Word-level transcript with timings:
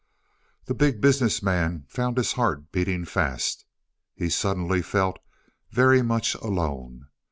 The 0.65 0.73
Big 0.73 0.99
Business 0.99 1.43
Man 1.43 1.83
found 1.87 2.17
his 2.17 2.31
heart 2.33 2.71
beating 2.71 3.05
fast. 3.05 3.65
He 4.15 4.29
suddenly 4.31 4.81
felt 4.81 5.19
very 5.69 6.01
much 6.01 6.33
alone. 6.33 7.09